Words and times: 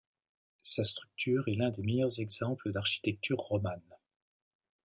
Sa 0.63 0.83
structure 0.83 1.43
est 1.47 1.53
l'un 1.53 1.69
des 1.69 1.83
meilleurs 1.83 2.19
exemples 2.21 2.71
d'architecture 2.71 3.37
romane. 3.37 3.99